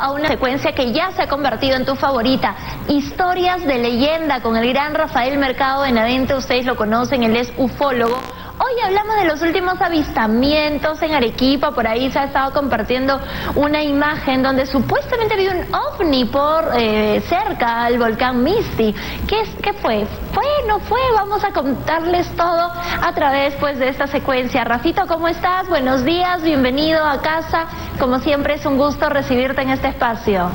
a 0.00 0.10
una 0.12 0.28
secuencia 0.28 0.72
que 0.72 0.92
ya 0.92 1.12
se 1.12 1.22
ha 1.22 1.28
convertido 1.28 1.76
en 1.76 1.84
tu 1.84 1.94
favorita, 1.94 2.56
historias 2.88 3.64
de 3.66 3.78
leyenda 3.78 4.40
con 4.40 4.56
el 4.56 4.68
gran 4.72 4.94
Rafael 4.94 5.36
Mercado 5.38 5.82
Benavente, 5.82 6.34
ustedes 6.34 6.64
lo 6.64 6.74
conocen, 6.74 7.22
él 7.22 7.36
es 7.36 7.52
ufólogo. 7.58 8.18
Hoy 8.62 8.78
hablamos 8.84 9.16
de 9.16 9.24
los 9.24 9.40
últimos 9.40 9.80
avistamientos 9.80 11.00
en 11.00 11.14
Arequipa, 11.14 11.70
por 11.70 11.86
ahí 11.86 12.10
se 12.10 12.18
ha 12.18 12.24
estado 12.24 12.52
compartiendo 12.52 13.18
una 13.54 13.82
imagen 13.82 14.42
donde 14.42 14.66
supuestamente 14.66 15.32
había 15.32 15.52
un 15.52 15.74
ovni 15.74 16.26
por 16.26 16.68
eh, 16.76 17.22
cerca 17.26 17.84
al 17.84 17.98
volcán 17.98 18.44
Misty. 18.44 18.94
¿Qué, 19.26 19.44
¿Qué 19.62 19.72
fue? 19.72 20.06
¿Fue? 20.34 20.44
¿No 20.68 20.78
fue? 20.80 21.00
Vamos 21.14 21.42
a 21.42 21.52
contarles 21.54 22.28
todo 22.36 22.70
a 23.00 23.12
través 23.14 23.54
pues 23.54 23.78
de 23.78 23.88
esta 23.88 24.06
secuencia. 24.06 24.62
Rafito, 24.62 25.06
¿cómo 25.06 25.26
estás? 25.26 25.66
Buenos 25.66 26.04
días, 26.04 26.42
bienvenido 26.42 27.02
a 27.02 27.22
casa. 27.22 27.64
Como 27.98 28.18
siempre 28.18 28.56
es 28.56 28.66
un 28.66 28.76
gusto 28.76 29.08
recibirte 29.08 29.62
en 29.62 29.70
este 29.70 29.88
espacio. 29.88 30.50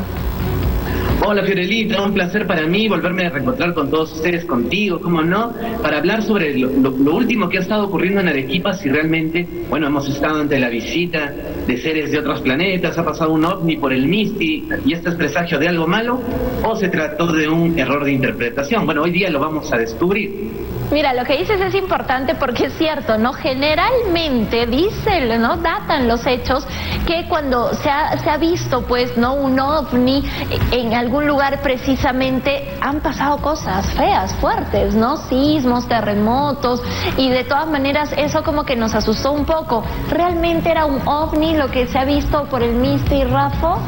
Hola 1.27 1.41
Fiorelita, 1.41 2.03
un 2.03 2.13
placer 2.13 2.45
para 2.45 2.67
mí 2.67 2.88
volverme 2.88 3.25
a 3.25 3.31
reencontrar 3.31 3.73
con 3.73 3.89
todos 3.89 4.13
ustedes, 4.13 4.45
contigo, 4.45 5.02
cómo 5.02 5.23
no, 5.23 5.55
para 5.81 5.97
hablar 5.97 6.21
sobre 6.21 6.55
lo, 6.55 6.70
último 6.91 7.49
que 7.49 7.57
ha 7.57 7.61
estado 7.61 7.85
ocurriendo 7.85 8.21
en 8.21 8.27
Arequipa, 8.27 8.75
si 8.75 8.89
realmente, 8.89 9.47
bueno, 9.67 9.88
hemos 9.88 10.07
estado 10.07 10.39
ante 10.39 10.59
la 10.59 10.69
visita 10.69 11.33
de 11.66 11.77
seres 11.77 12.11
de 12.11 12.19
otros 12.19 12.41
planetas, 12.41 12.95
ha 12.99 13.03
pasado 13.03 13.33
un 13.33 13.43
ovni 13.43 13.75
por 13.75 13.91
el 13.91 14.05
Misty 14.05 14.67
y 14.85 14.93
este 14.93 15.09
es 15.09 15.16
presagio 15.16 15.57
de 15.57 15.67
algo 15.67 15.88
malo, 15.88 16.21
o 16.63 16.75
se 16.75 16.89
trató 16.89 17.25
de 17.25 17.49
un 17.49 17.80
error 17.80 18.05
de 18.05 18.11
interpretación. 18.11 18.85
Bueno, 18.85 19.02
hoy 19.02 19.09
día 19.09 19.31
lo 19.31 19.39
vamos 19.39 19.73
a 19.73 19.77
descubrir. 19.77 20.64
Mira, 20.91 21.13
lo 21.13 21.25
que 21.25 21.38
dices 21.38 21.59
es 21.59 21.73
importante 21.73 22.35
porque 22.35 22.67
es 22.67 22.77
cierto, 22.77 23.17
¿no? 23.17 23.34
Generalmente 23.34 24.67
dice, 24.67 25.38
¿no? 25.38 25.58
Datan 25.58 26.08
los 26.08 26.25
hechos 26.27 26.66
que 27.08 27.27
cuando 27.27 27.73
se 27.73 27.89
ha, 27.89 28.38
visto, 28.38 28.81
pues, 28.81 29.17
¿no? 29.17 29.34
Un 29.34 29.59
ovni 29.59 30.23
en 30.71 30.94
algún 30.94 31.27
lugar 31.27 31.61
precisamente 31.61 32.77
han 32.81 32.99
pasado 32.99 33.38
cosas 33.38 33.88
feas, 33.94 34.33
fuertes, 34.36 34.94
¿no? 34.94 35.17
Sismos, 35.17 35.88
terremotos 35.88 36.81
y 37.17 37.30
de 37.30 37.44
todas 37.44 37.67
maneras 37.67 38.13
eso 38.17 38.44
como 38.44 38.63
que 38.63 38.75
nos 38.75 38.94
asustó 38.94 39.31
un 39.31 39.45
poco. 39.45 39.83
¿Realmente 40.09 40.69
era 40.69 40.86
un 40.86 41.02
ovni 41.08 41.56
lo 41.56 41.69
que 41.69 41.88
se 41.88 41.97
ha 41.97 42.06
visto 42.06 42.45
por 42.45 42.61
el 42.61 42.75
Misty 42.75 43.23
Rafo? 43.23 43.80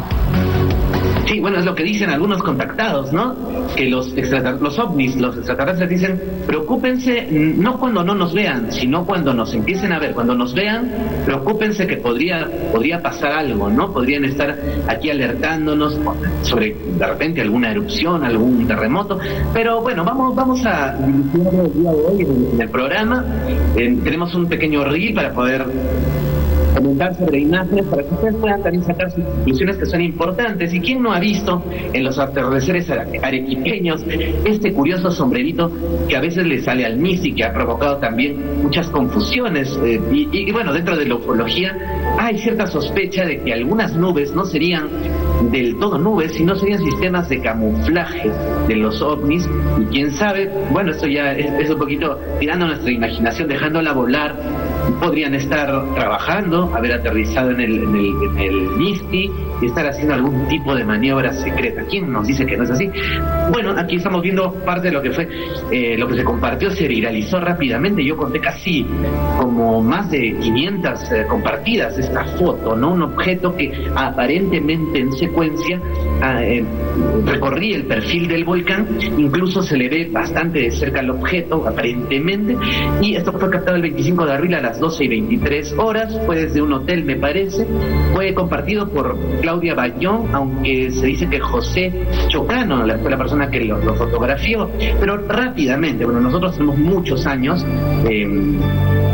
Sí, 1.28 1.42
bueno, 1.42 1.59
es 1.59 1.66
lo 1.66 1.75
que 1.75 1.83
dicen 1.83 2.09
algunos 2.09 2.42
contactados, 2.42 3.11
¿no? 3.11 3.36
Que 3.75 3.89
los, 3.89 4.14
los 4.61 4.80
ovnis, 4.80 5.17
los 5.17 5.36
extraterrestres 5.36 5.89
dicen, 5.89 6.22
preocúpense 6.47 7.28
no 7.30 7.78
cuando 7.78 8.02
no 8.02 8.16
nos 8.16 8.34
vean, 8.34 8.72
sino 8.72 9.06
cuando 9.06 9.34
nos 9.34 9.53
empiecen 9.53 9.92
a 9.92 10.00
ver. 10.00 10.14
Cuando 10.14 10.34
nos 10.36 10.53
vean, 10.53 10.89
preocúpense 11.25 11.86
que 11.86 11.97
podría, 11.97 12.50
podría 12.72 13.02
pasar 13.02 13.34
algo, 13.34 13.69
¿no? 13.69 13.92
Podrían 13.92 14.23
estar 14.23 14.58
aquí 14.88 15.09
alertándonos 15.09 16.00
sobre 16.44 16.73
de 16.97 17.06
repente 17.06 17.41
alguna 17.41 17.72
erupción, 17.72 18.23
algún 18.23 18.66
terremoto. 18.66 19.19
Pero 19.53 19.81
bueno, 19.81 20.06
vamos, 20.06 20.34
vamos 20.34 20.66
a 20.66 20.95
el 20.97 21.34
día 21.34 21.91
de 21.91 22.06
hoy 22.06 22.22
en 22.53 22.62
el, 22.62 22.69
programa. 22.69 23.25
Eh, 23.75 23.97
tenemos 24.02 24.34
un 24.34 24.47
pequeño 24.47 24.86
reel 24.86 25.14
para 25.14 25.34
poder 25.34 25.66
sobre 26.98 27.40
imágenes 27.40 27.86
para 27.86 28.03
que 28.03 28.14
ustedes 28.14 28.36
puedan 28.36 28.64
también 28.64 28.84
sacar 28.84 29.12
sus 29.12 29.23
conclusiones 29.23 29.78
que 29.78 29.86
son 29.86 30.02
importantes. 30.02 30.73
¿Y 30.73 30.80
quién 30.80 31.02
no 31.02 31.12
ha 31.12 31.20
visto 31.20 31.64
en 31.94 32.03
los 32.03 32.17
atardeceres 32.17 32.90
arequipeños 32.90 34.03
este 34.45 34.73
curioso 34.73 35.12
sombrerito 35.12 35.72
que 36.08 36.16
a 36.16 36.22
veces 36.22 36.45
le 36.45 36.62
sale 36.62 36.86
al 36.86 36.98
MIS 36.98 37.25
y 37.25 37.34
que 37.34 37.44
ha 37.44 37.53
provocado 37.53 37.98
también 37.98 38.64
muchas 38.64 38.90
confusiones? 38.90 39.78
Eh, 39.84 40.02
y, 40.12 40.52
bueno, 40.52 40.73
dentro 40.73 40.98
de 40.98 41.06
la 41.06 41.16
ufología 41.16 41.78
hay 42.18 42.38
cierta 42.40 42.66
sospecha 42.66 43.25
de 43.25 43.42
que 43.42 43.53
algunas 43.53 43.95
nubes 43.95 44.34
no 44.34 44.45
serían 44.45 44.90
del 45.52 45.78
todo 45.78 46.00
nubes, 46.00 46.34
sino 46.34 46.56
serían 46.56 46.80
sistemas 46.80 47.30
de 47.30 47.42
camuflaje 47.42 48.31
de 48.68 48.75
los 48.75 49.02
ovnis. 49.02 49.48
Y 49.80 49.86
quién 49.86 50.12
sabe, 50.12 50.50
bueno, 50.72 50.92
esto 50.92 51.08
ya 51.08 51.31
es, 51.34 51.70
un 51.70 51.78
poquito 51.78 52.20
tirando 52.40 52.66
nuestra 52.66 52.92
imaginación, 52.92 53.47
dejándola 53.47 53.94
volar 53.94 54.35
podrían 55.00 55.34
estar 55.34 55.68
trabajando, 55.96 56.72
haber 56.75 56.94
aterrizado 56.94 57.52
en 57.52 57.62
el, 57.62 57.84
en 57.84 57.96
el, 57.96 58.24
en 58.24 58.38
el 58.38 58.62
Misty 58.72 59.31
y 59.62 59.66
estar 59.68 59.88
haciendo 59.88 60.13
algún 60.13 60.47
tipo 60.47 60.75
de 60.75 60.84
maniobra 60.84 61.34
secreta. 61.34 61.84
¿Quién 61.90 62.12
nos 62.12 62.28
dice 62.28 62.45
que 62.45 62.57
no 62.57 62.63
es 62.63 62.72
así? 62.72 62.90
Bueno, 63.51 63.73
aquí 63.78 63.95
estamos 63.95 64.22
viendo 64.22 64.53
parte 64.66 64.88
de 64.88 64.94
lo 64.94 65.01
que 65.01 65.12
fue, 65.12 65.28
eh, 65.72 65.97
lo 65.97 66.07
que 66.07 66.16
se 66.16 66.23
compartió, 66.23 66.69
se 66.72 66.88
viralizó 66.88 67.40
rápidamente. 67.40 68.03
Yo 68.03 68.17
conté 68.17 68.40
casi 68.40 68.85
como 69.40 69.81
más 69.81 70.09
de 70.12 70.35
500 70.40 71.12
eh, 71.12 71.25
compartidas 71.28 71.97
esta 71.97 72.25
foto, 72.38 72.75
¿no? 72.75 72.94
Un 72.94 73.03
objeto 73.03 73.56
que 73.56 73.72
aparentemente 73.96 75.00
en 75.00 75.12
secuencia 75.13 75.79
ah, 76.22 76.44
eh, 76.44 76.63
recorría 77.25 77.78
el 77.78 77.85
perfil 77.85 78.28
del 78.28 78.44
volcán, 78.44 78.88
incluso 79.17 79.62
se 79.62 79.78
le 79.78 79.90
ve 79.90 80.09
bastante 80.12 80.59
de 80.59 80.72
cerca 80.72 81.00
el 81.00 81.09
objeto, 81.09 81.67
aparentemente, 81.67 82.57
y 83.01 83.16
esto 83.16 83.31
fue 83.34 83.50
captado 83.50 83.75
el 83.75 83.84
25 83.84 84.25
de 84.25 84.34
abril 84.34 84.53
a 84.56 84.62
las 84.62 84.79
12 84.79 85.03
y 85.03 85.07
23 85.07 85.73
horas, 85.78 86.19
fue 86.25 86.38
desde 86.38 86.62
un 86.62 86.73
hotel 86.73 87.03
me 87.03 87.16
parece, 87.16 87.66
fue 88.13 88.34
compartido 88.34 88.88
por 88.90 89.17
Claudia 89.47 89.75
Bayón, 89.75 90.28
aunque 90.34 90.91
se 90.91 91.06
dice 91.06 91.30
que 91.30 91.40
José 91.40 91.90
Chocano 92.28 92.85
fue 93.02 93.09
la 93.09 93.18
persona 93.18 93.50
que 93.50 93.62
lo, 93.62 93.80
fotografió, 93.96 94.69
pero 95.00 95.25
rápidamente, 95.25 96.03
bueno, 96.03 96.19
nosotros 96.19 96.52
tenemos 96.56 96.78
muchos 96.78 97.25
años 97.25 97.66
em, 98.09 98.59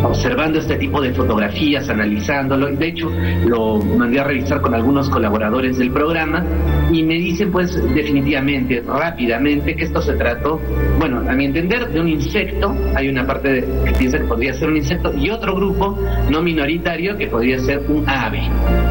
observando 0.04 0.60
este 0.60 0.76
tipo 0.76 1.02
de 1.02 1.14
fotografías, 1.14 1.90
analizándolo, 1.90 2.68
de 2.68 2.88
hecho 2.88 3.12
lo 3.46 3.78
mandé 3.78 4.20
a 4.20 4.24
revisar 4.24 4.62
con 4.62 4.74
algunos 4.74 5.10
colaboradores 5.10 5.78
del 5.78 5.92
programa 5.92 6.44
y 6.92 7.04
me 7.04 7.16
dicen 7.16 7.52
pues 7.52 7.76
definitivamente, 7.94 8.84
rápidamente, 8.86 9.76
que 9.76 9.86
esto 9.86 10.02
se 10.02 10.14
trató, 10.14 10.60
bueno, 11.00 11.24
a 11.28 11.34
mi 11.34 11.46
entender, 11.46 11.90
de 11.90 12.00
un 12.00 12.10
insecto, 12.10 12.76
hay 12.96 13.10
una 13.10 13.26
parte 13.26 13.66
que 13.86 13.92
piensa 13.94 14.18
que 14.18 14.26
podría 14.26 14.54
ser 14.54 14.70
un 14.70 14.78
insecto 14.78 15.14
y 15.14 15.30
otro 15.30 15.56
grupo 15.56 15.98
no 16.30 16.42
minoritario 16.42 17.18
que 17.18 17.28
podría 17.28 17.60
ser 17.60 17.82
un 17.88 18.08
ave. 18.08 18.42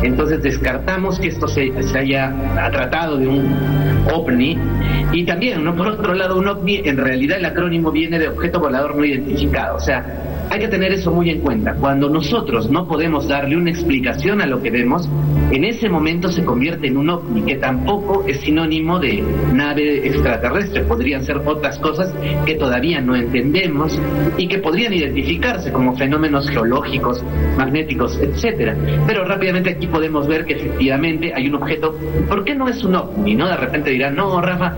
Entonces 0.02 0.42
descartamos 0.42 1.18
que 1.18 1.28
esto 1.28 1.46
se, 1.48 1.72
haya 1.94 2.32
tratado 2.72 3.18
de 3.18 3.28
un 3.28 3.54
ovni 4.12 4.58
y 5.12 5.24
también, 5.24 5.62
¿no? 5.62 5.74
por 5.76 5.88
otro 5.88 6.14
lado, 6.14 6.38
un 6.38 6.48
ovni 6.48 6.80
en 6.84 6.96
realidad 6.96 7.38
el 7.38 7.44
acrónimo 7.44 7.90
viene 7.90 8.18
de 8.18 8.28
objeto 8.28 8.60
volador 8.60 8.96
no 8.96 9.04
identificado, 9.04 9.76
o 9.76 9.80
sea, 9.80 10.31
hay 10.52 10.60
que 10.60 10.68
tener 10.68 10.92
eso 10.92 11.10
muy 11.10 11.30
en 11.30 11.40
cuenta. 11.40 11.72
Cuando 11.76 12.10
nosotros 12.10 12.70
no 12.70 12.86
podemos 12.86 13.26
darle 13.26 13.56
una 13.56 13.70
explicación 13.70 14.42
a 14.42 14.46
lo 14.46 14.60
que 14.60 14.70
vemos, 14.70 15.08
en 15.50 15.64
ese 15.64 15.88
momento 15.88 16.30
se 16.30 16.44
convierte 16.44 16.88
en 16.88 16.98
un 16.98 17.08
ovni, 17.08 17.40
que 17.40 17.54
tampoco 17.56 18.26
es 18.28 18.40
sinónimo 18.40 18.98
de 18.98 19.24
nave 19.54 20.06
extraterrestre. 20.06 20.82
Podrían 20.82 21.24
ser 21.24 21.38
otras 21.38 21.78
cosas 21.78 22.14
que 22.44 22.54
todavía 22.56 23.00
no 23.00 23.16
entendemos 23.16 23.98
y 24.36 24.46
que 24.46 24.58
podrían 24.58 24.92
identificarse 24.92 25.72
como 25.72 25.96
fenómenos 25.96 26.50
geológicos, 26.50 27.24
magnéticos, 27.56 28.18
etcétera. 28.20 28.76
Pero 29.06 29.24
rápidamente 29.24 29.70
aquí 29.70 29.86
podemos 29.86 30.28
ver 30.28 30.44
que 30.44 30.52
efectivamente 30.52 31.32
hay 31.34 31.48
un 31.48 31.54
objeto. 31.54 31.96
¿Por 32.28 32.44
qué 32.44 32.54
no 32.54 32.68
es 32.68 32.84
un 32.84 32.94
ovni? 32.96 33.34
¿No? 33.34 33.48
De 33.48 33.56
repente 33.56 33.88
dirán, 33.88 34.16
no, 34.16 34.38
Rafa, 34.42 34.76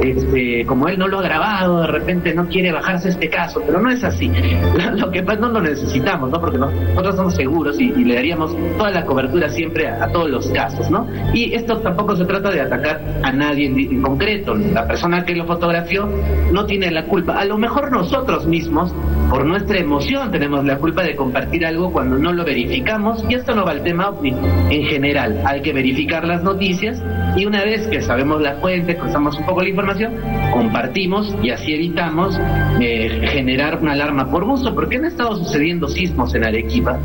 este, 0.00 0.64
como 0.64 0.88
él 0.88 0.98
no 0.98 1.08
lo 1.08 1.18
ha 1.18 1.22
grabado, 1.22 1.82
de 1.82 1.88
repente 1.88 2.32
no 2.34 2.48
quiere 2.48 2.72
bajarse 2.72 3.10
este 3.10 3.28
caso, 3.28 3.62
pero 3.66 3.80
no 3.82 3.90
es 3.90 4.02
así. 4.02 4.30
que 5.10 5.22
no 5.22 5.48
lo 5.48 5.60
necesitamos, 5.60 6.30
¿no? 6.30 6.40
Porque 6.40 6.58
nosotros 6.58 7.16
somos 7.16 7.34
seguros 7.34 7.78
y, 7.80 7.90
le 7.90 8.14
daríamos 8.14 8.56
toda 8.76 8.90
la 8.90 9.04
cobertura 9.04 9.48
siempre 9.48 9.88
a, 9.88 10.08
todos 10.08 10.30
los 10.30 10.48
casos, 10.48 10.90
¿no? 10.90 11.06
Y 11.32 11.54
esto 11.54 11.78
tampoco 11.78 12.16
se 12.16 12.24
trata 12.24 12.50
de 12.50 12.60
atacar 12.60 13.00
a 13.22 13.32
nadie 13.32 13.66
en, 13.66 14.02
concreto. 14.02 14.54
La 14.54 14.86
persona 14.86 15.24
que 15.24 15.34
lo 15.34 15.44
fotografió 15.46 16.08
no 16.52 16.64
tiene 16.66 16.90
la 16.90 17.04
culpa. 17.04 17.38
A 17.38 17.44
lo 17.44 17.58
mejor 17.58 17.92
nosotros 17.92 18.46
mismos, 18.46 18.92
por 19.28 19.44
nuestra 19.44 19.78
emoción, 19.78 20.30
tenemos 20.30 20.64
la 20.64 20.78
culpa 20.78 21.02
de 21.02 21.14
compartir 21.14 21.64
algo 21.66 21.92
cuando 21.92 22.16
no 22.18 22.32
lo 22.32 22.44
verificamos. 22.44 23.24
Y 23.28 23.34
esto 23.34 23.54
no 23.54 23.64
va 23.64 23.72
al 23.72 23.82
tema 23.82 24.08
ovni. 24.08 24.34
En 24.70 24.84
general, 24.84 25.42
hay 25.44 25.62
que 25.62 25.72
verificar 25.72 26.26
las 26.26 26.42
noticias 26.42 27.02
y 27.36 27.46
una 27.46 27.64
vez 27.64 27.86
que 27.88 28.02
sabemos 28.02 28.40
la 28.40 28.54
fuente, 28.56 28.96
cruzamos 28.96 29.38
un 29.38 29.46
poco 29.46 29.62
la 29.62 29.68
información, 29.68 30.14
compartimos 30.52 31.34
y 31.42 31.50
así 31.50 31.74
evitamos 31.74 32.38
eh, 32.80 33.28
generar 33.32 33.78
una 33.80 33.92
alarma 33.92 34.30
por 34.30 34.44
gusto, 34.44 34.74
porque 34.74 34.96
han 34.96 35.04
estado 35.04 35.36
sucediendo 35.36 35.88
sismos 35.88 36.34
en 36.34 36.44
Arequipa, 36.44 36.98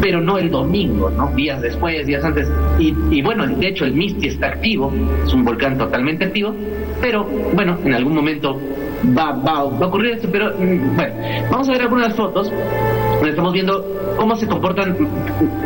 pero 0.00 0.20
no 0.20 0.38
el 0.38 0.50
domingo, 0.50 1.10
¿no? 1.10 1.28
Días 1.34 1.60
después, 1.60 2.06
días 2.06 2.24
antes. 2.24 2.48
Y, 2.78 3.22
bueno, 3.22 3.46
de 3.46 3.68
hecho 3.68 3.84
el 3.84 3.94
Misti 3.94 4.28
está 4.28 4.48
activo, 4.48 4.92
es 5.24 5.32
un 5.32 5.44
volcán 5.44 5.78
totalmente 5.78 6.24
activo, 6.24 6.54
pero 7.00 7.24
bueno, 7.54 7.78
en 7.84 7.94
algún 7.94 8.14
momento 8.14 8.60
va, 9.16 9.32
va, 9.32 9.64
va 9.64 9.86
a 9.86 9.88
ocurrir 9.88 10.14
esto, 10.14 10.28
pero 10.30 10.52
mm, 10.58 10.96
bueno, 10.96 11.14
vamos 11.50 11.68
a 11.68 11.72
ver 11.72 11.82
algunas 11.82 12.14
fotos 12.14 12.52
donde 13.20 13.30
estamos 13.30 13.52
viendo 13.52 13.84
cómo 14.16 14.34
se 14.36 14.46
comportan. 14.46 14.96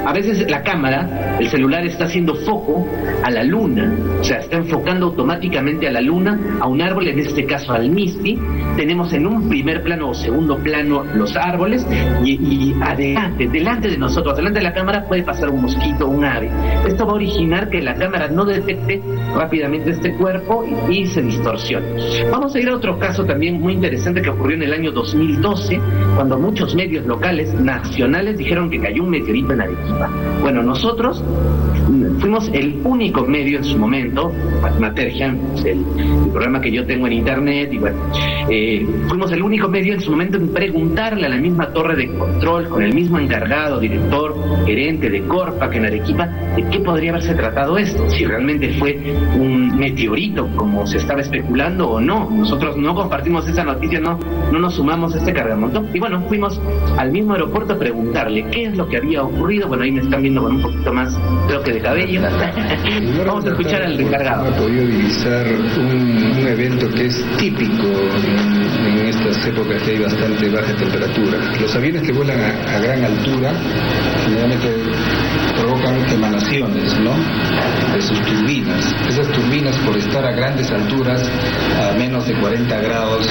A 0.04 0.12
veces 0.12 0.48
la 0.50 0.62
cámara, 0.62 1.38
el 1.38 1.48
celular 1.48 1.86
está 1.86 2.04
haciendo 2.04 2.34
foco 2.34 2.86
a 3.22 3.30
la 3.30 3.44
luna, 3.44 3.94
o 4.20 4.24
sea, 4.24 4.38
está 4.38 4.56
enfocando 4.56 5.06
automáticamente 5.06 5.88
a 5.88 5.92
la 5.92 6.00
luna, 6.00 6.58
a 6.60 6.66
un 6.66 6.82
árbol, 6.82 7.08
en 7.08 7.18
este 7.18 7.46
caso 7.46 7.72
al 7.72 7.90
Misty. 7.90 8.38
Tenemos 8.76 9.12
en 9.12 9.26
un 9.26 9.48
primer 9.48 9.82
plano 9.82 10.10
o 10.10 10.14
segundo 10.14 10.58
plano 10.58 11.04
los 11.14 11.36
árboles 11.36 11.86
y, 12.24 12.32
y 12.32 12.74
adelante, 12.82 13.48
delante 13.48 13.88
de 13.88 13.98
nosotros, 13.98 14.36
delante 14.36 14.58
de 14.58 14.64
la 14.64 14.74
cámara 14.74 15.04
puede 15.06 15.22
pasar 15.22 15.50
un 15.50 15.62
mosquito, 15.62 16.08
un 16.08 16.24
ave. 16.24 16.50
Esto 16.86 17.06
va 17.06 17.12
a 17.12 17.14
originar 17.14 17.70
que 17.70 17.80
la 17.80 17.94
cámara 17.94 18.28
no 18.28 18.44
detecte 18.44 19.00
rápidamente 19.34 19.90
este 19.90 20.14
cuerpo 20.14 20.64
y, 20.90 21.04
se 21.06 21.22
distorsione. 21.22 21.86
Vamos 22.30 22.54
a 22.54 22.58
ir 22.58 22.68
a 22.68 22.76
otro 22.76 22.98
caso 22.98 23.24
también 23.24 23.60
muy 23.60 23.74
interesante 23.74 24.22
que 24.22 24.30
ocurrió 24.30 24.56
en 24.56 24.62
el 24.62 24.72
año 24.72 24.90
2012, 24.90 25.80
cuando 26.16 26.38
muchos 26.38 26.74
medios 26.74 27.04
locales 27.06 27.43
nacionales 27.54 28.38
dijeron 28.38 28.70
que 28.70 28.80
cayó 28.80 29.02
un 29.02 29.10
meteorito 29.10 29.52
en 29.52 29.60
Arequipa. 29.60 30.10
Bueno, 30.40 30.62
nosotros 30.62 31.22
fuimos 32.20 32.48
el 32.52 32.80
único 32.84 33.24
medio 33.24 33.58
en 33.58 33.64
su 33.64 33.78
momento, 33.78 34.32
Matergia, 34.80 35.36
el, 35.64 35.84
programa 36.32 36.60
que 36.60 36.72
yo 36.72 36.84
tengo 36.84 37.06
en 37.06 37.12
internet, 37.12 37.72
y 37.72 37.78
bueno, 37.78 37.96
eh, 38.48 38.86
fuimos 39.08 39.30
el 39.32 39.42
único 39.42 39.68
medio 39.68 39.94
en 39.94 40.00
su 40.00 40.10
momento 40.10 40.36
en 40.36 40.48
preguntarle 40.48 41.26
a 41.26 41.28
la 41.28 41.36
misma 41.36 41.68
torre 41.68 41.96
de 41.96 42.08
control, 42.08 42.68
con 42.68 42.82
el 42.82 42.94
mismo 42.94 43.18
encargado, 43.18 43.78
director, 43.78 44.34
gerente 44.66 45.10
de 45.10 45.22
Corpa, 45.22 45.70
que 45.70 45.78
en 45.78 45.86
Arequipa, 45.86 46.26
de 46.56 46.64
qué 46.70 46.80
podría 46.80 47.10
haberse 47.10 47.34
tratado 47.34 47.78
esto, 47.78 48.08
si 48.10 48.24
realmente 48.24 48.70
fue 48.78 48.98
un 49.38 49.78
meteorito, 49.78 50.48
como 50.56 50.86
se 50.86 50.98
estaba 50.98 51.20
especulando 51.20 51.90
o 51.90 52.00
no. 52.00 52.28
Nosotros 52.30 52.76
no 52.76 52.94
compartimos 52.94 53.48
esa 53.48 53.64
noticia, 53.64 54.00
no, 54.00 54.18
no 54.50 54.58
nos 54.58 54.74
sumamos 54.74 55.14
a 55.14 55.18
este 55.18 55.32
cargamento. 55.32 55.84
Y 55.92 56.00
bueno, 56.00 56.22
fuimos 56.28 56.60
al 56.96 57.12
mismo 57.12 57.33
aeropuerto 57.34 57.74
a 57.74 57.78
preguntarle 57.78 58.44
qué 58.50 58.64
es 58.64 58.76
lo 58.76 58.88
que 58.88 58.96
había 58.96 59.22
ocurrido. 59.22 59.68
Bueno, 59.68 59.84
ahí 59.84 59.92
me 59.92 60.00
están 60.00 60.22
viendo 60.22 60.42
con 60.42 60.56
un 60.56 60.62
poquito 60.62 60.92
más, 60.92 61.18
creo 61.48 61.62
que 61.62 61.72
de 61.72 61.80
cabello. 61.80 62.22
Vamos 63.26 63.44
a 63.44 63.48
escuchar 63.48 63.82
al 63.82 64.00
encargado. 64.00 64.48
Ha 64.48 64.56
podido 64.56 64.86
divisar 64.86 65.46
un, 65.78 66.38
un, 66.38 66.46
evento 66.46 66.88
que 66.90 67.06
es 67.06 67.24
típico 67.38 67.88
estas 69.44 69.48
épocas 69.48 69.82
que 69.82 69.90
hay 69.90 69.98
bastante 69.98 70.48
baja 70.48 70.74
temperatura. 70.74 71.38
Los 71.60 71.74
aviones 71.74 72.02
que 72.02 72.12
vuelan 72.12 72.40
a, 72.40 72.78
gran 72.78 73.04
altura 73.04 73.52
generalmente 74.24 74.68
provocan 75.58 75.96
emanaciones, 76.10 76.98
¿no? 77.00 77.12
De 77.94 78.00
sus 78.00 78.20
turbinas. 78.22 78.94
Esas 79.08 79.28
turbinas, 79.28 79.76
por 79.78 79.96
estar 79.96 80.24
a 80.24 80.32
grandes 80.32 80.70
alturas, 80.70 81.28
a 81.78 81.96
menos 81.98 82.26
de 82.26 82.34
40 82.34 82.80
grados, 82.80 83.28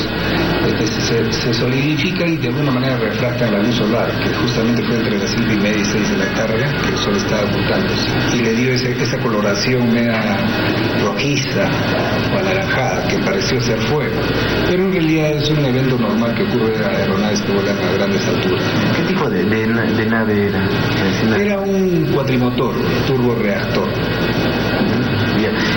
este, 0.68 0.88
se, 0.88 1.34
se, 1.34 1.54
solidifican 1.54 2.34
y 2.34 2.38
de 2.38 2.48
alguna 2.50 2.72
manera 2.72 2.98
refractan 2.98 3.52
la 3.52 3.60
luz 3.60 3.76
solar, 3.76 4.12
que 4.20 4.34
justamente 4.36 4.84
fue 4.84 4.96
entre 4.98 5.18
las 5.18 5.30
5 5.32 5.52
y 5.52 5.58
media 5.58 5.82
y 5.82 5.86
6 5.86 6.10
de 6.12 6.18
la 6.18 6.34
tarde, 6.34 6.66
que 6.84 6.90
el 6.90 6.98
sol 6.98 7.16
estaba 7.16 7.44
ocultándose. 7.44 8.10
Y 8.34 8.42
le 8.42 8.54
dio 8.54 8.74
esa 8.74 9.18
coloración 9.20 9.94
media 9.94 10.38
rojiza 11.04 11.70
pareció 13.44 13.62
ser 13.62 13.80
fuego. 13.90 14.22
Pero 14.70 14.86
en 14.86 14.94
realidad 14.94 15.32
es 15.32 15.50
un 15.50 15.66
evento 15.66 15.98
normal 15.98 16.34
que 16.36 16.44
ocurre 16.44 16.78
a 16.84 16.90
aeronaves 16.90 17.42
que 17.42 17.52
vuelan 17.52 17.78
a 17.78 17.92
grandes 17.94 18.26
alturas. 18.28 18.64
¿Qué 18.96 19.04
tipo 19.04 19.30
de, 19.30 19.44
de, 19.44 19.68
de 19.68 20.06
nave 20.06 20.48
era? 20.48 20.70
Era 21.38 21.60
un 21.60 22.10
cuatrimotor, 22.14 22.76
turboreactor. 23.08 23.90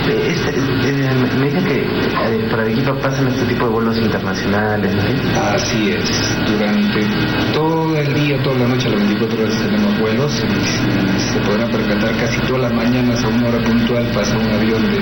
Eh, 0.07 0.31
este, 0.31 0.51
eh, 0.51 1.09
me 1.37 1.45
dicen 1.45 1.65
que 1.65 1.81
eh, 1.81 2.47
para 2.49 2.61
Arequipa 2.61 2.93
pasan 3.01 3.27
este 3.27 3.45
tipo 3.45 3.65
de 3.65 3.71
vuelos 3.71 3.97
internacionales, 3.97 4.95
¿no? 4.95 5.41
Así 5.41 5.91
es. 5.91 6.37
Durante 6.49 7.05
todo 7.53 7.97
el 7.97 8.13
día, 8.13 8.41
toda 8.43 8.59
la 8.59 8.67
noche, 8.67 8.87
a 8.87 8.91
las 8.91 8.99
24 8.99 9.43
horas 9.43 9.57
tenemos 9.57 9.99
vuelos 9.99 10.31
y, 10.39 11.19
se 11.19 11.39
podrán 11.39 11.69
percatar 11.69 12.15
casi 12.17 12.39
todas 12.41 12.63
las 12.63 12.73
mañanas 12.73 13.23
a 13.23 13.27
una 13.27 13.49
hora 13.49 13.59
puntual 13.63 14.05
pasa 14.13 14.37
un 14.37 14.49
avión 14.53 14.81
de 14.83 14.99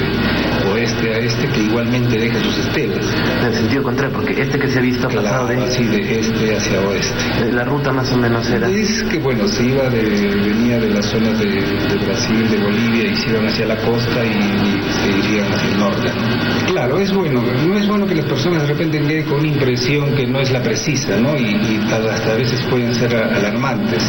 oeste 0.72 1.14
a 1.14 1.18
este 1.20 1.48
que 1.48 1.62
igualmente 1.62 2.18
deja 2.18 2.40
sus 2.40 2.58
estelas. 2.58 3.06
En 3.42 3.48
el 3.48 3.54
sentido 3.54 3.84
contrario, 3.84 4.16
porque 4.16 4.42
este 4.42 4.60
que 4.60 4.68
se 4.68 4.80
ha 4.80 4.82
visto 4.82 5.08
claro, 5.08 5.24
pasado 5.24 5.48
de... 5.48 5.64
así 5.64 5.84
de 5.86 6.20
este 6.20 6.56
hacia 6.58 6.82
oeste. 6.82 7.52
La 7.52 7.64
ruta 7.64 7.92
más 7.92 8.12
o 8.12 8.18
menos 8.18 8.50
era... 8.50 8.70
Es 8.70 9.04
que 9.04 9.20
bueno, 9.20 9.48
se 9.48 9.66
iba 9.66 9.90
de, 9.90 10.02
venía 10.02 10.80
de 10.80 10.90
las 10.90 11.06
zonas 11.06 11.38
de, 11.40 11.46
de 11.46 12.06
Brasil, 12.06 12.50
de 12.50 12.58
Bolivia 12.58 13.12
y 13.12 13.16
se 13.16 13.30
iban 13.30 13.48
hacia 13.48 13.66
la 13.66 13.78
costa 13.78 14.26
y, 14.26 14.30
y 14.30 14.82
se 14.92 15.30
irían 15.30 15.52
hacia 15.54 15.72
el 15.72 15.80
norte. 15.80 16.10
¿no? 16.10 16.66
Claro, 16.68 17.00
es 17.00 17.14
bueno, 17.14 17.42
no 17.68 17.78
es 17.78 17.88
bueno 17.88 18.06
que 18.06 18.16
las 18.16 18.26
personas 18.26 18.64
de 18.64 18.68
repente 18.68 19.00
queden 19.02 19.24
con 19.26 19.40
una 19.40 19.48
impresión 19.48 20.16
que 20.16 20.26
no 20.26 20.40
es 20.40 20.52
la 20.52 20.62
precisa, 20.62 21.18
¿no? 21.18 21.36
Y, 21.38 21.44
y 21.44 21.80
hasta 21.92 22.32
a 22.32 22.36
veces 22.36 22.62
pueden 22.70 22.94
ser 22.94 23.16
alarmantes. 23.16 24.04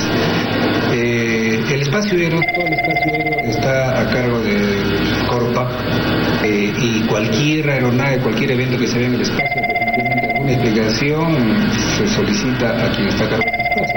Eh, 0.92 1.25
espacio 1.98 2.28
todo 2.54 2.66
el 2.66 2.72
espacio 2.74 3.12
está 3.48 4.00
a 4.00 4.10
cargo 4.10 4.38
de 4.40 4.82
Corpa 5.28 5.66
eh, 6.44 6.72
y 6.78 7.00
cualquier 7.06 7.70
aeronave, 7.70 8.18
cualquier 8.18 8.50
evento 8.50 8.78
que 8.78 8.86
se 8.86 8.98
vea 8.98 9.08
en 9.08 9.14
el 9.14 9.20
espacio, 9.22 9.62
alguna 10.30 10.52
explicación 10.52 11.36
se 11.96 12.06
solicita 12.08 12.86
a 12.86 12.90
quien 12.94 13.08
está 13.08 13.24
a 13.24 13.28
cargo 13.30 13.44
del 13.44 13.54
espacio, 13.60 13.96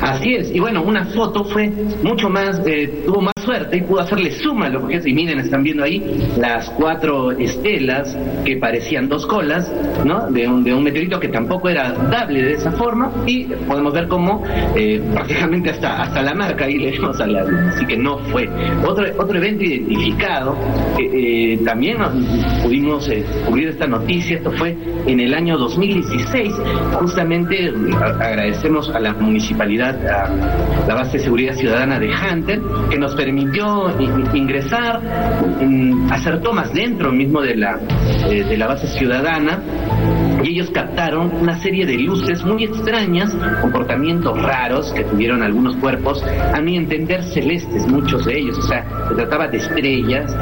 Así 0.00 0.34
es, 0.34 0.50
y 0.50 0.60
bueno, 0.60 0.82
una 0.82 1.04
foto 1.06 1.44
fue 1.44 1.68
mucho 2.02 2.28
más, 2.28 2.60
eh, 2.66 3.02
tuvo 3.06 3.20
más 3.20 3.33
suerte 3.44 3.76
y 3.76 3.82
pudo 3.82 4.00
hacerle 4.00 4.30
suma 4.32 4.66
a 4.66 4.68
los 4.70 4.82
objetos. 4.82 5.06
Y 5.06 5.14
miren, 5.14 5.38
están 5.38 5.62
viendo 5.62 5.84
ahí 5.84 6.02
las 6.38 6.70
cuatro 6.70 7.32
estelas 7.32 8.16
que 8.44 8.56
parecían 8.56 9.08
dos 9.08 9.26
colas, 9.26 9.70
¿no? 10.04 10.30
De 10.30 10.48
un, 10.48 10.64
de 10.64 10.74
un 10.74 10.82
meteorito 10.82 11.20
que 11.20 11.28
tampoco 11.28 11.68
era 11.68 11.92
dable 11.92 12.42
de 12.42 12.52
esa 12.54 12.72
forma. 12.72 13.12
Y 13.26 13.44
podemos 13.44 13.92
ver 13.92 14.08
cómo 14.08 14.42
eh, 14.74 15.02
prácticamente 15.12 15.70
hasta, 15.70 16.02
hasta 16.02 16.22
la 16.22 16.34
marca 16.34 16.64
ahí 16.64 16.78
le 16.78 16.90
dimos 16.92 17.20
a 17.20 17.26
la 17.26 17.44
Así 17.74 17.86
que 17.86 17.96
no 17.96 18.18
fue. 18.30 18.48
Otro, 18.86 19.04
otro 19.18 19.38
evento 19.38 19.64
identificado, 19.64 20.56
eh, 20.98 21.58
también 21.64 21.98
pudimos 22.62 23.10
cubrir 23.46 23.68
esta 23.68 23.86
noticia, 23.86 24.36
esto 24.36 24.52
fue 24.52 24.76
en 25.06 25.20
el 25.20 25.34
año 25.34 25.58
2016. 25.58 26.54
Justamente 27.00 27.72
agradecemos 28.20 28.88
a 28.90 29.00
la 29.00 29.12
municipalidad 29.14 29.94
a 30.06 30.86
la 30.86 30.94
base 30.94 31.18
de 31.18 31.24
seguridad 31.24 31.54
ciudadana 31.54 31.98
de 31.98 32.10
Hunter, 32.10 32.60
que 32.90 32.98
nos 32.98 33.14
permitió 33.14 33.33
ingresar, 33.38 35.00
hacer 36.10 36.40
tomas 36.40 36.72
dentro 36.72 37.12
mismo 37.12 37.40
de 37.42 37.56
la, 37.56 37.78
eh, 38.28 38.44
de 38.44 38.56
la 38.56 38.66
base 38.66 38.86
ciudadana 38.86 39.60
y 40.44 40.50
ellos 40.50 40.70
captaron 40.70 41.32
una 41.40 41.58
serie 41.58 41.86
de 41.86 41.96
luces 41.96 42.44
muy 42.44 42.64
extrañas, 42.64 43.34
comportamientos 43.62 44.40
raros 44.42 44.92
que 44.92 45.02
tuvieron 45.04 45.42
algunos 45.42 45.74
cuerpos, 45.76 46.22
a 46.22 46.60
mi 46.60 46.76
entender 46.76 47.22
celestes, 47.22 47.86
muchos 47.86 48.26
de 48.26 48.38
ellos, 48.40 48.58
o 48.58 48.62
sea, 48.62 48.84
se 49.08 49.14
trataba 49.14 49.48
de 49.48 49.56
estrellas, 49.58 50.36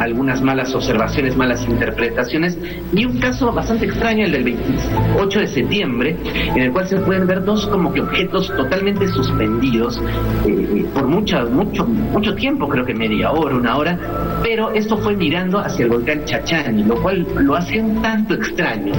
algunas 0.00 0.42
malas 0.42 0.74
observaciones, 0.74 1.36
malas 1.36 1.64
interpretaciones, 1.68 2.58
y 2.92 3.04
un 3.04 3.18
caso 3.18 3.52
bastante 3.52 3.86
extraño, 3.86 4.26
el 4.26 4.32
del 4.32 4.44
28 4.44 5.40
de 5.40 5.46
septiembre, 5.46 6.16
en 6.24 6.58
el 6.58 6.72
cual 6.72 6.88
se 6.88 6.96
pueden 6.96 7.26
ver 7.26 7.44
dos 7.44 7.66
como 7.68 7.92
que 7.92 8.00
objetos 8.00 8.48
totalmente 8.56 9.06
suspendidos 9.08 10.02
eh, 10.46 10.84
por 10.92 11.06
mucho, 11.06 11.48
mucho, 11.50 11.86
mucho 11.86 12.34
tiempo, 12.34 12.68
creo 12.68 12.84
que 12.84 12.94
media 12.94 13.30
hora, 13.30 13.54
una 13.54 13.76
hora, 13.76 13.98
pero 14.42 14.72
esto 14.72 14.96
fue 14.96 15.14
mirando 15.14 15.58
hacia 15.60 15.84
el 15.84 15.90
volcán 15.90 16.24
Chachani, 16.24 16.82
lo 16.82 17.00
cual 17.00 17.26
lo 17.36 17.54
hace 17.54 17.80
un 17.80 18.02
tanto 18.02 18.34
extraño. 18.34 18.92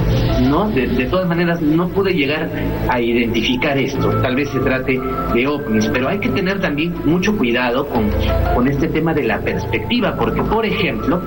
¿No? 0.48 0.68
De, 0.70 1.06
todas 1.06 1.28
maneras, 1.28 1.60
no 1.60 1.88
pude 1.88 2.12
llegar 2.12 2.50
a 2.88 3.00
identificar 3.00 3.76
esto. 3.78 4.08
Tal 4.22 4.36
vez 4.36 4.48
se 4.50 4.60
trate 4.60 5.00
de 5.34 5.46
ovnis, 5.46 5.88
pero 5.92 6.08
hay 6.08 6.18
que 6.18 6.28
tener 6.30 6.60
también 6.60 6.94
mucho 7.04 7.36
cuidado 7.36 7.86
con, 7.88 8.10
con 8.54 8.68
este 8.68 8.88
tema 8.88 9.12
de 9.14 9.24
la 9.24 9.40
perspectiva, 9.40 10.16
porque, 10.16 10.42
por 10.42 10.64
ejemplo, 10.64 11.22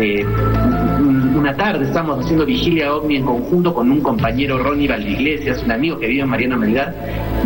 eh, 0.00 0.24
una 1.42 1.56
tarde 1.56 1.86
estábamos 1.86 2.24
haciendo 2.24 2.46
vigilia 2.46 2.94
ovni 2.94 3.16
en 3.16 3.24
conjunto 3.24 3.74
con 3.74 3.90
un 3.90 4.00
compañero 4.00 4.58
Ronnie 4.58 4.86
Valdiglesias, 4.86 5.60
un 5.64 5.72
amigo 5.72 5.98
que 5.98 6.06
vive 6.06 6.22
en 6.22 6.28
Mariano 6.28 6.56
Melgar, 6.56 6.94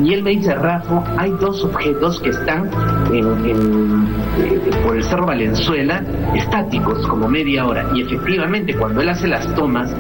y 0.04 0.12
él 0.12 0.22
me 0.22 0.32
dice, 0.32 0.54
Rafa, 0.54 1.02
hay 1.16 1.30
dos 1.40 1.64
objetos 1.64 2.20
que 2.20 2.28
están 2.28 2.68
en, 3.10 4.06
eh, 4.36 4.70
por 4.84 4.98
el 4.98 5.02
Cerro 5.02 5.24
Valenzuela 5.24 6.04
estáticos, 6.34 7.06
como 7.06 7.26
media 7.26 7.64
hora, 7.64 7.86
y 7.94 8.02
efectivamente 8.02 8.74
cuando 8.74 9.00
él 9.00 9.08
hace 9.08 9.28
las 9.28 9.54
tomas 9.54 9.90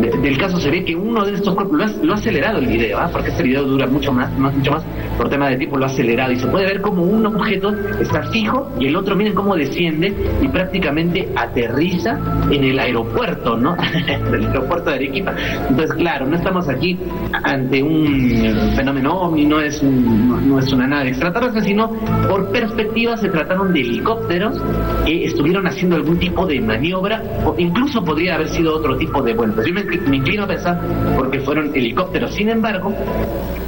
de, 0.00 0.10
del 0.22 0.38
caso 0.38 0.58
se 0.58 0.70
ve 0.70 0.82
que 0.82 0.96
uno 0.96 1.26
de 1.26 1.34
estos 1.34 1.54
cuerpos 1.54 1.98
lo 2.02 2.14
ha, 2.14 2.16
acelerado 2.16 2.58
el 2.58 2.66
video, 2.68 2.98
¿ah? 2.98 3.10
porque 3.12 3.28
este 3.28 3.42
video 3.42 3.64
dura 3.64 3.86
mucho 3.86 4.14
más, 4.14 4.32
más, 4.38 4.54
mucho 4.54 4.70
más 4.70 4.82
por 5.16 5.28
tema 5.28 5.48
de 5.48 5.56
tiempo 5.56 5.76
lo 5.76 5.84
ha 5.84 5.88
acelerado 5.88 6.32
y 6.32 6.38
se 6.38 6.46
puede 6.46 6.66
ver 6.66 6.80
como 6.80 7.02
un 7.02 7.26
objeto 7.26 7.74
está 8.00 8.22
fijo 8.24 8.70
y 8.78 8.86
el 8.86 8.96
otro 8.96 9.16
miren 9.16 9.34
cómo 9.34 9.56
desciende 9.56 10.14
y 10.40 10.48
prácticamente 10.48 11.28
aterriza 11.34 12.18
en 12.50 12.64
el 12.64 12.78
aeropuerto, 12.78 13.25
¿no? 13.34 13.76
el 14.32 14.46
aeropuerto 14.46 14.90
de 14.90 14.96
Arequipa. 14.96 15.34
Entonces, 15.68 15.96
claro, 15.96 16.26
no 16.26 16.36
estamos 16.36 16.68
aquí 16.68 16.98
ante 17.42 17.82
un 17.82 18.72
fenómeno 18.76 19.20
ovni, 19.20 19.46
no 19.46 19.60
es 19.60 19.82
un, 19.82 20.28
no, 20.28 20.40
no 20.40 20.58
es 20.58 20.72
una 20.72 20.86
nave 20.86 21.10
extraterrestre, 21.10 21.62
sino 21.62 21.90
por 22.28 22.50
perspectiva 22.50 23.16
se 23.16 23.28
trataron 23.28 23.72
de 23.72 23.80
helicópteros 23.80 24.60
que 25.04 25.24
estuvieron 25.24 25.66
haciendo 25.66 25.96
algún 25.96 26.18
tipo 26.18 26.46
de 26.46 26.60
maniobra 26.60 27.22
o 27.44 27.54
incluso 27.58 28.04
podría 28.04 28.36
haber 28.36 28.48
sido 28.48 28.76
otro 28.76 28.96
tipo 28.96 29.22
de 29.22 29.34
vuelos. 29.34 29.64
Yo 29.66 29.74
me, 29.74 29.84
me 29.84 30.16
inclino 30.16 30.44
a 30.44 30.46
pensar 30.46 30.80
porque 31.16 31.40
fueron 31.40 31.74
helicópteros. 31.74 32.34
Sin 32.34 32.48
embargo, 32.48 32.94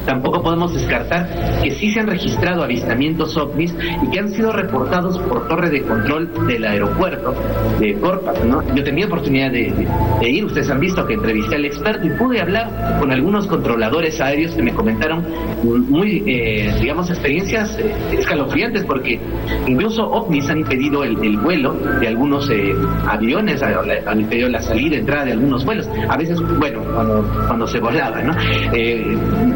tampoco 0.08 0.42
podemos 0.42 0.72
descartar 0.72 1.28
que 1.62 1.70
sí 1.72 1.90
se 1.90 2.00
han 2.00 2.06
registrado 2.06 2.62
avistamientos 2.62 3.36
ovnis 3.36 3.74
y 4.02 4.10
que 4.10 4.18
han 4.18 4.30
sido 4.30 4.52
reportados 4.52 5.18
por 5.18 5.46
torre 5.48 5.68
de 5.68 5.82
control 5.82 6.46
del 6.46 6.64
aeropuerto 6.64 7.34
de 7.78 7.92
Corpac, 8.00 8.42
¿no? 8.44 8.62
Yo 8.74 8.82
tenía 8.82 9.04
oportunidad 9.04 9.52
de, 9.52 9.86
ir, 10.22 10.44
ustedes 10.46 10.70
han 10.70 10.80
visto 10.80 11.04
que 11.06 11.12
entrevisté 11.12 11.56
al 11.56 11.66
experto 11.66 12.06
y 12.06 12.10
pude 12.10 12.40
hablar 12.40 12.96
con 12.98 13.12
algunos 13.12 13.46
controladores 13.46 14.18
aéreos 14.18 14.54
que 14.54 14.62
me 14.62 14.72
comentaron 14.72 15.26
muy, 15.62 16.22
eh, 16.26 16.74
digamos, 16.80 17.10
experiencias 17.10 17.78
eh, 17.78 17.92
escalofriantes 18.18 18.84
porque 18.84 19.20
incluso 19.66 20.08
ovnis 20.10 20.48
han 20.48 20.60
impedido 20.60 21.04
el, 21.04 21.36
vuelo 21.36 21.74
de 22.00 22.08
algunos 22.08 22.48
eh, 22.48 22.74
aviones, 23.06 23.62
han 23.62 24.20
impedido 24.20 24.48
la 24.48 24.62
salida, 24.62 24.96
entrada 24.96 25.26
de 25.26 25.32
algunos 25.32 25.66
vuelos. 25.66 25.86
A 26.08 26.16
veces, 26.16 26.40
bueno, 26.58 26.80
cuando, 26.94 27.22
cuando 27.46 27.66
se 27.66 27.78
volaba, 27.78 28.22
¿no? 28.22 28.32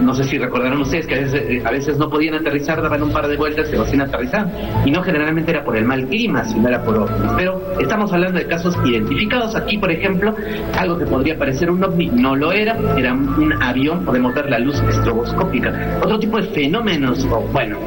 no 0.02 0.14
sé 0.14 0.25
si 0.25 0.41
recordarán 0.42 0.80
ustedes 0.80 1.06
que 1.06 1.14
a 1.14 1.20
veces, 1.20 1.42
eh, 1.49 1.62
a 1.64 1.70
veces 1.70 1.99
no 1.99 2.11
podían 2.11 2.34
aterrizar, 2.34 2.82
daban 2.82 3.02
un 3.02 3.12
par 3.12 3.28
de 3.28 3.37
vueltas 3.37 3.70
y 3.72 3.76
recién 3.76 4.00
aterrizaban. 4.00 4.50
Y 4.84 4.90
no 4.90 5.02
generalmente 5.02 5.50
era 5.52 5.64
por 5.64 5.76
el 5.76 5.84
mal 5.84 6.06
clima, 6.06 6.44
sino 6.44 6.68
era 6.68 6.82
por 6.82 6.96
ovnis. 6.99 7.32
Pero 7.37 7.61
estamos 7.80 8.12
hablando 8.12 8.38
de 8.38 8.46
casos 8.46 8.76
identificados. 8.84 9.54
Aquí, 9.54 9.78
por 9.78 9.90
ejemplo, 9.90 10.34
algo 10.78 10.99
que 10.99 11.06
podría 11.06 11.38
parecer 11.38 11.70
un 11.70 11.82
ovni 11.82 12.06
no 12.08 12.37
lo 12.37 12.52
era, 12.52 12.76
era 12.96 13.12
un 13.12 13.52
avión, 13.61 14.04
podemos 14.04 14.34
ver 14.34 14.50
la 14.50 14.58
luz 14.58 14.80
estroboscópica. 14.88 16.00
Otro 16.02 16.18
tipo 16.18 16.38
de 16.38 16.44
fenómenos, 16.49 17.25
o 17.30 17.40
bueno, 17.52 17.78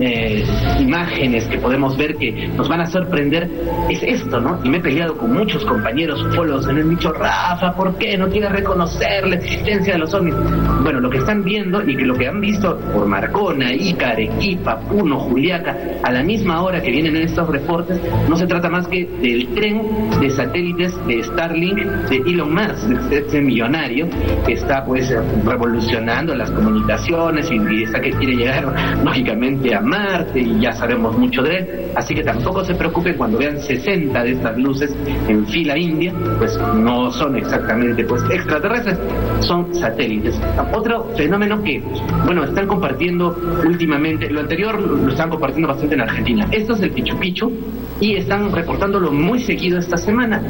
eh, 0.00 0.44
imágenes 0.80 1.44
que 1.46 1.58
podemos 1.58 1.96
ver 1.96 2.16
que 2.16 2.48
nos 2.48 2.68
van 2.68 2.80
a 2.80 2.86
sorprender 2.86 3.48
es 3.88 4.02
esto, 4.02 4.40
¿no? 4.40 4.58
Y 4.64 4.70
me 4.70 4.78
he 4.78 4.80
peleado 4.80 5.16
con 5.16 5.32
muchos 5.32 5.64
compañeros 5.64 6.22
ufólogos 6.22 6.68
en 6.68 6.78
el 6.78 6.90
dicho, 6.90 7.12
Rafa, 7.12 7.74
¿por 7.74 7.96
qué 7.96 8.16
no 8.16 8.28
quieres 8.28 8.50
reconocer 8.52 9.26
la 9.26 9.36
existencia 9.36 9.94
de 9.94 9.98
los 10.00 10.12
ovnis? 10.14 10.34
Bueno, 10.82 11.00
lo 11.00 11.10
que 11.10 11.18
están 11.18 11.44
viendo 11.44 11.75
y 11.86 11.96
que 11.96 12.04
lo 12.04 12.14
que 12.14 12.28
han 12.28 12.40
visto 12.40 12.78
por 12.92 13.06
Marcona, 13.06 13.72
Ica, 13.72 14.10
Arequipa, 14.10 14.78
Puno, 14.80 15.18
Juliaca, 15.20 15.76
a 16.02 16.12
la 16.12 16.22
misma 16.22 16.62
hora 16.62 16.80
que 16.80 16.90
vienen 16.90 17.16
estos 17.16 17.48
reportes, 17.48 18.00
no 18.28 18.36
se 18.36 18.46
trata 18.46 18.68
más 18.68 18.86
que 18.88 19.04
del 19.04 19.48
tren 19.54 19.82
de 20.20 20.30
satélites 20.30 20.94
de 21.06 21.22
Starlink 21.22 21.78
de 22.08 22.16
Elon 22.16 22.54
Musk, 22.54 23.12
este 23.12 23.40
millonario 23.40 24.08
que 24.46 24.52
está 24.52 24.84
pues 24.84 25.14
revolucionando 25.44 26.34
las 26.34 26.50
comunicaciones 26.50 27.50
y, 27.50 27.56
y 27.56 27.82
está 27.84 28.00
que 28.00 28.10
quiere 28.12 28.36
llegar 28.36 28.74
lógicamente 29.04 29.74
a 29.74 29.80
Marte 29.80 30.40
y 30.40 30.60
ya 30.60 30.72
sabemos 30.72 31.16
mucho 31.18 31.42
de 31.42 31.58
él, 31.58 31.85
así 31.96 32.14
que 32.14 32.22
tampoco 32.22 32.64
se 32.64 32.74
preocupen 32.74 33.16
cuando 33.16 33.38
vean 33.38 33.58
60 33.58 34.22
de 34.22 34.32
estas 34.32 34.56
luces 34.58 34.94
en 35.28 35.46
fila 35.46 35.76
india, 35.76 36.12
pues 36.38 36.58
no 36.74 37.10
son 37.10 37.36
exactamente 37.36 38.04
pues 38.04 38.22
extraterrestres, 38.30 38.98
son 39.40 39.74
satélites. 39.74 40.38
Otro 40.72 41.10
fenómeno 41.16 41.62
que, 41.62 41.82
bueno, 42.24 42.44
están 42.44 42.66
compartiendo 42.66 43.36
últimamente, 43.66 44.30
lo 44.30 44.40
anterior 44.40 44.80
lo 44.80 45.10
están 45.10 45.30
compartiendo 45.30 45.68
bastante 45.68 45.94
en 45.94 46.02
Argentina. 46.02 46.48
Esto 46.52 46.74
es 46.74 46.82
el 46.82 46.90
Pichu 46.90 47.16
Pichu 47.18 47.52
y 48.00 48.16
están 48.16 48.52
reportándolo 48.52 49.10
muy 49.10 49.40
seguido 49.40 49.78
esta 49.78 49.96
semana. 49.96 50.42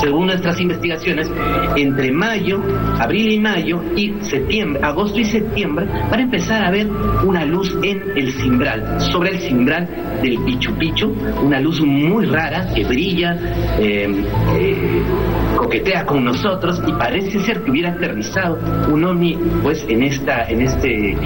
Según 0.00 0.26
nuestras 0.26 0.60
investigaciones, 0.60 1.30
entre 1.76 2.10
mayo, 2.12 2.62
abril 2.98 3.32
y 3.32 3.40
mayo 3.40 3.82
y 3.96 4.14
septiembre, 4.20 4.82
agosto 4.82 5.18
y 5.18 5.24
septiembre, 5.24 5.86
van 6.10 6.20
a 6.20 6.22
empezar 6.22 6.64
a 6.64 6.70
ver 6.70 6.88
una 7.24 7.44
luz 7.44 7.76
en 7.82 8.02
el 8.16 8.32
cimbral, 8.32 9.00
sobre 9.00 9.30
el 9.30 9.38
cimbral 9.40 9.88
del 10.22 10.38
Pichu 10.44 10.72
Pichu, 10.74 11.14
una 11.42 11.60
luz 11.60 11.80
muy 11.80 12.26
rara 12.26 12.72
que 12.74 12.84
brilla, 12.84 13.36
eh, 13.78 14.08
eh, 14.56 15.02
coquetea 15.56 16.04
con 16.04 16.24
nosotros 16.24 16.82
y 16.86 16.92
parece 16.92 17.40
ser 17.40 17.62
que 17.62 17.70
hubiera 17.70 17.90
aterrizado 17.90 18.58
un 18.92 19.04
ovni, 19.04 19.38
pues 19.62 19.84
en 19.88 20.02
esta, 20.02 20.44
en 20.48 20.62
este, 20.62 21.12
eh, 21.12 21.16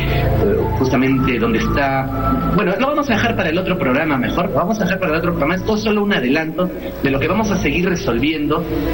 justamente 0.78 1.38
donde 1.38 1.58
está, 1.58 2.52
bueno, 2.54 2.74
lo 2.78 2.88
vamos 2.88 3.10
a 3.10 3.14
dejar 3.14 3.36
para 3.36 3.50
el 3.50 3.58
otro 3.58 3.78
programa 3.78 4.16
mejor, 4.16 4.48
lo 4.50 4.56
vamos 4.56 4.80
a 4.80 4.84
dejar 4.84 4.98
para 4.98 5.12
el 5.12 5.18
otro 5.18 5.30
programa, 5.32 5.56
esto 5.56 5.74
es 5.74 5.82
solo 5.82 6.02
un 6.02 6.12
adelanto 6.12 6.70
de 7.02 7.10
lo 7.10 7.18
que 7.18 7.28
vamos 7.28 7.50
a 7.50 7.56
seguir 7.56 7.88
resolviendo 7.88 8.49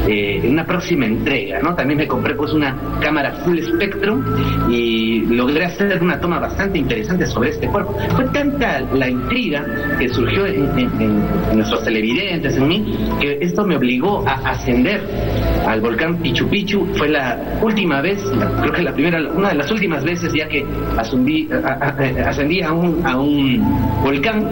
eh, 0.07 0.41
en 0.43 0.53
una 0.53 0.67
próxima 0.67 1.07
entrega, 1.07 1.61
¿no? 1.61 1.75
También 1.75 1.99
me 1.99 2.07
compré 2.07 2.35
pues 2.35 2.53
una 2.53 2.77
cámara 3.01 3.33
full 3.45 3.59
spectrum 3.61 4.23
y 4.71 5.21
logré 5.21 5.65
hacer 5.65 6.03
una 6.03 6.21
toma 6.21 6.39
bastante 6.39 6.79
interesante 6.79 7.27
sobre 7.27 7.51
este 7.51 7.67
cuerpo. 7.69 7.97
Fue 8.15 8.25
tanta 8.27 8.81
la 8.81 9.09
intriga 9.09 9.65
que 9.99 10.09
surgió 10.09 10.47
en, 10.47 10.67
nuestros 11.55 11.85
televidentes, 11.85 12.57
en 12.57 12.69
mí, 12.69 12.99
que 13.21 13.39
esto 13.41 13.65
me 13.65 13.77
obligó 13.77 14.27
a 14.27 14.35
ascender 14.51 15.01
al 15.67 15.81
volcán 15.81 16.17
Pichu 16.19 16.49
Pichu. 16.49 16.87
Fue 16.95 17.09
la 17.09 17.39
última 17.61 18.01
vez, 18.01 18.23
creo 18.61 18.73
que 18.73 18.83
la 18.83 18.93
primera, 18.93 19.19
una 19.33 19.51
de 19.51 19.57
las 19.57 19.71
últimas 19.71 20.05
veces 20.05 20.33
ya 20.33 20.49
que 20.49 20.65
ascendí 20.97 21.49
a, 21.53 22.29
ascendí 22.29 22.63
a 22.63 22.73
un, 22.73 23.05
un 23.07 24.03
volcán 24.03 24.45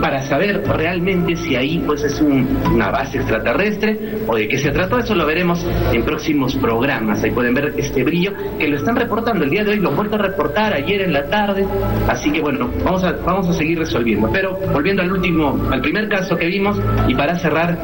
para 0.00 0.22
saber 0.22 0.62
realmente 0.66 1.36
si 1.36 1.56
ahí 1.56 1.82
pues 1.86 2.02
es 2.04 2.20
una 2.20 2.90
base 2.90 3.18
extraterrestre 3.18 3.98
o 4.26 4.36
de 4.36 4.48
qué 4.48 4.58
se 4.58 4.70
trató, 4.70 4.98
eso 4.98 5.14
lo 5.14 5.26
veremos 5.26 5.66
en 5.92 6.02
próximos 6.04 6.54
programas. 6.56 7.22
Ahí 7.22 7.30
pueden 7.30 7.54
ver 7.54 7.74
este 7.76 8.02
brillo 8.04 8.32
que 8.58 8.68
lo 8.68 8.76
están 8.76 8.96
reportando 8.96 9.44
el 9.44 9.50
día 9.50 9.64
de 9.64 9.72
hoy, 9.72 9.80
lo 9.80 9.90
han 9.90 9.96
vuelto 9.96 10.16
a 10.16 10.18
reportar 10.18 10.74
ayer 10.74 11.02
en 11.02 11.12
la 11.12 11.28
tarde, 11.28 11.66
así 12.08 12.30
que 12.30 12.40
bueno, 12.40 12.70
vamos 12.84 13.04
a, 13.04 13.12
vamos 13.12 13.48
a 13.48 13.52
seguir 13.52 13.78
resolviendo. 13.78 14.28
Pero 14.32 14.58
volviendo 14.72 15.02
al 15.02 15.12
último, 15.12 15.58
al 15.70 15.80
primer 15.80 16.08
caso 16.08 16.36
que 16.36 16.46
vimos, 16.46 16.80
y 17.08 17.14
para 17.14 17.38
cerrar 17.38 17.78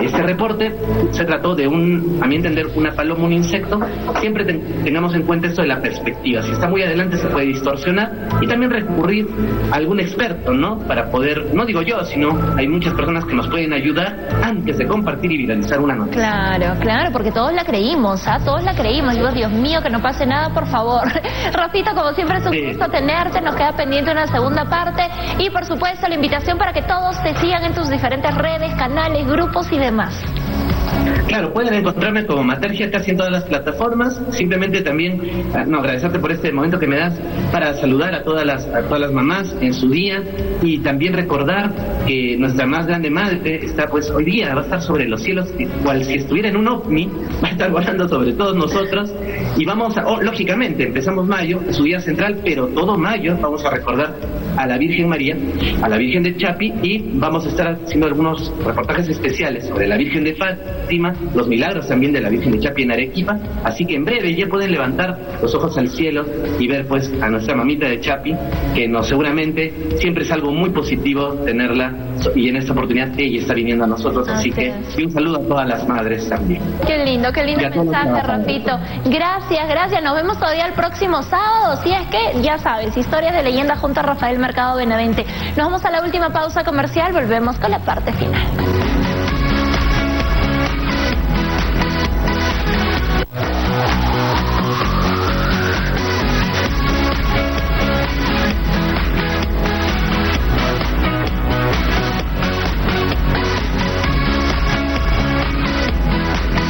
este 0.00 0.22
reporte, 0.22 0.72
se 1.10 1.24
trató 1.24 1.54
de 1.54 1.66
un, 1.66 1.81
a 2.20 2.26
mi 2.26 2.36
entender, 2.36 2.66
una 2.74 2.92
paloma, 2.92 3.24
un 3.24 3.32
insecto. 3.32 3.80
Siempre 4.20 4.44
tengamos 4.44 5.14
en 5.14 5.22
cuenta 5.22 5.48
esto 5.48 5.62
de 5.62 5.68
la 5.68 5.80
perspectiva. 5.80 6.42
Si 6.42 6.52
está 6.52 6.68
muy 6.68 6.82
adelante 6.82 7.16
se 7.16 7.28
puede 7.28 7.46
distorsionar 7.46 8.12
y 8.40 8.46
también 8.46 8.70
recurrir 8.70 9.28
a 9.70 9.76
algún 9.76 10.00
experto, 10.00 10.52
¿no? 10.52 10.78
Para 10.78 11.10
poder, 11.10 11.54
no 11.54 11.64
digo 11.64 11.82
yo, 11.82 12.04
sino 12.04 12.38
hay 12.56 12.68
muchas 12.68 12.94
personas 12.94 13.24
que 13.24 13.34
nos 13.34 13.48
pueden 13.48 13.72
ayudar 13.72 14.16
antes 14.42 14.78
de 14.78 14.86
compartir 14.86 15.32
y 15.32 15.38
viralizar 15.38 15.80
una 15.80 15.94
noticia. 15.94 16.20
Claro, 16.20 16.80
claro, 16.80 17.12
porque 17.12 17.32
todos 17.32 17.52
la 17.52 17.64
creímos, 17.64 18.26
¿ah? 18.26 18.38
Todos 18.44 18.62
la 18.62 18.74
creímos. 18.74 19.14
Digo, 19.14 19.30
Dios 19.30 19.52
mío, 19.52 19.80
que 19.82 19.90
no 19.90 20.00
pase 20.00 20.26
nada, 20.26 20.52
por 20.52 20.66
favor. 20.66 21.02
Rafito, 21.52 21.94
como 21.94 22.12
siempre 22.12 22.38
es 22.38 22.46
un 22.46 22.68
gusto 22.68 22.88
tenerte, 22.90 23.40
nos 23.40 23.56
queda 23.56 23.72
pendiente 23.72 24.10
una 24.10 24.26
segunda 24.26 24.64
parte 24.64 25.02
y 25.38 25.50
por 25.50 25.64
supuesto 25.64 26.08
la 26.08 26.14
invitación 26.14 26.58
para 26.58 26.72
que 26.72 26.82
todos 26.82 27.22
te 27.22 27.34
sigan 27.36 27.64
en 27.64 27.74
tus 27.74 27.88
diferentes 27.88 28.34
redes, 28.34 28.74
canales, 28.74 29.26
grupos 29.26 29.70
y 29.72 29.78
demás. 29.78 30.22
Claro, 31.26 31.52
pueden 31.52 31.74
encontrarme 31.74 32.26
como 32.26 32.44
Matergia 32.44 32.90
casi 32.90 33.12
en 33.12 33.16
todas 33.16 33.32
las 33.32 33.44
plataformas. 33.44 34.20
Simplemente 34.32 34.82
también, 34.82 35.20
ah, 35.54 35.64
no, 35.66 35.78
agradecerte 35.78 36.18
por 36.18 36.30
este 36.30 36.52
momento 36.52 36.78
que 36.78 36.86
me 36.86 36.96
das 36.96 37.18
para 37.50 37.74
saludar 37.74 38.14
a 38.14 38.22
todas 38.22 38.44
las, 38.44 38.66
a 38.66 38.82
todas 38.82 39.00
las 39.00 39.12
mamás 39.12 39.56
en 39.60 39.72
su 39.72 39.88
día 39.88 40.22
y 40.62 40.78
también 40.80 41.14
recordar 41.14 41.72
que 42.06 42.36
nuestra 42.38 42.66
más 42.66 42.86
grande 42.86 43.10
madre 43.10 43.64
está 43.64 43.86
pues 43.86 44.10
hoy 44.10 44.24
día, 44.24 44.54
va 44.54 44.60
a 44.60 44.64
estar 44.64 44.82
sobre 44.82 45.08
los 45.08 45.22
cielos, 45.22 45.48
cual 45.82 46.04
si 46.04 46.14
estuviera 46.14 46.48
en 46.50 46.56
un 46.56 46.68
ovni, 46.68 47.06
va 47.42 47.48
a 47.48 47.52
estar 47.52 47.70
volando 47.70 48.08
sobre 48.08 48.32
todos 48.32 48.54
nosotros 48.54 49.12
y 49.56 49.64
vamos 49.64 49.96
a, 49.96 50.06
oh, 50.06 50.20
lógicamente, 50.22 50.84
empezamos 50.84 51.26
mayo, 51.26 51.60
su 51.70 51.84
día 51.84 52.00
central, 52.00 52.40
pero 52.44 52.68
todo 52.68 52.96
mayo 52.96 53.36
vamos 53.40 53.64
a 53.64 53.70
recordar 53.70 54.14
a 54.56 54.66
la 54.66 54.78
Virgen 54.78 55.08
María, 55.08 55.36
a 55.82 55.88
la 55.88 55.96
Virgen 55.96 56.22
de 56.22 56.36
Chapi 56.36 56.72
y 56.82 56.98
vamos 57.14 57.46
a 57.46 57.48
estar 57.48 57.78
haciendo 57.84 58.06
algunos 58.06 58.52
reportajes 58.64 59.08
especiales 59.08 59.66
sobre 59.66 59.86
la 59.86 59.96
Virgen 59.96 60.24
de 60.24 60.34
Fátima, 60.34 61.14
los 61.34 61.48
milagros 61.48 61.88
también 61.88 62.12
de 62.12 62.20
la 62.20 62.28
Virgen 62.28 62.52
de 62.52 62.60
Chapi 62.60 62.82
en 62.82 62.92
Arequipa, 62.92 63.38
así 63.64 63.84
que 63.84 63.96
en 63.96 64.04
breve 64.04 64.34
ya 64.34 64.46
pueden 64.46 64.72
levantar 64.72 65.18
los 65.40 65.54
ojos 65.54 65.76
al 65.78 65.88
cielo 65.88 66.24
y 66.58 66.66
ver 66.66 66.86
pues 66.86 67.12
a 67.20 67.28
nuestra 67.28 67.54
mamita 67.54 67.88
de 67.88 68.00
Chapi, 68.00 68.34
que 68.74 68.88
nos 68.88 69.08
seguramente 69.08 69.72
siempre 69.98 70.24
es 70.24 70.32
algo 70.32 70.50
muy 70.50 70.70
positivo 70.70 71.34
tenerla 71.44 71.92
y 72.34 72.48
en 72.48 72.56
esta 72.56 72.72
oportunidad 72.72 73.08
ella 73.18 73.40
está 73.40 73.54
viniendo 73.54 73.84
a 73.84 73.86
nosotros, 73.86 74.28
así, 74.28 74.50
que 74.50 74.72
un 75.02 75.10
saludo 75.10 75.36
a 75.36 75.48
todas 75.48 75.68
las 75.68 75.88
madres 75.88 76.28
también. 76.28 76.62
Qué 76.86 77.04
lindo, 77.04 77.32
qué 77.32 77.44
lindo 77.44 77.68
mensaje, 77.70 78.22
Rafito. 78.22 78.78
Gracias, 79.06 79.68
gracias, 79.68 80.02
nos 80.02 80.14
vemos 80.14 80.38
todavía 80.38 80.66
el 80.66 80.72
próximo 80.74 81.22
sábado, 81.22 81.80
si 81.82 81.92
es 81.92 82.06
que 82.08 82.42
ya 82.42 82.58
sabes, 82.58 82.96
historias 82.96 83.34
de 83.34 83.42
leyenda 83.42 83.76
junto 83.76 84.00
a 84.00 84.02
Rafael 84.02 84.38
Mercado 84.38 84.76
Benavente. 84.76 85.24
Nos 85.56 85.66
vamos 85.66 85.84
a 85.84 85.90
la 85.90 86.02
última 86.02 86.30
pausa 86.30 86.64
comercial, 86.64 87.12
volvemos 87.12 87.58
con 87.58 87.70
la 87.70 87.78
parte 87.80 88.12
final. 88.12 89.01